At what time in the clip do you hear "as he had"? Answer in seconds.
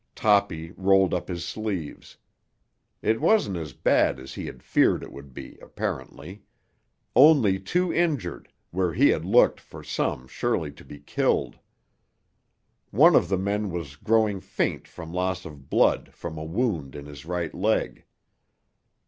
4.19-4.63